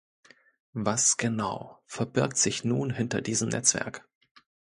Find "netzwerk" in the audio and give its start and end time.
3.49-4.09